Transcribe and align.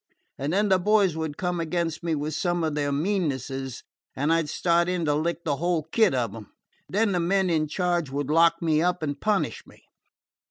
And 0.39 0.51
then 0.51 0.69
the 0.69 0.79
boys 0.79 1.15
would 1.15 1.37
come 1.37 1.59
against 1.59 2.01
me 2.01 2.15
with 2.15 2.33
some 2.33 2.63
of 2.63 2.73
their 2.73 2.91
meannesses, 2.91 3.83
and 4.15 4.33
I 4.33 4.41
'd 4.41 4.49
start 4.49 4.89
in 4.89 5.05
to 5.05 5.13
lick 5.13 5.43
the 5.45 5.57
whole 5.57 5.83
kit 5.91 6.15
of 6.15 6.31
them. 6.31 6.49
Then 6.89 7.11
the 7.11 7.19
men 7.19 7.51
in 7.51 7.67
charge 7.67 8.09
would 8.09 8.31
lock 8.31 8.63
me 8.63 8.81
up 8.81 9.03
and 9.03 9.21
punish 9.21 9.63
me. 9.67 9.83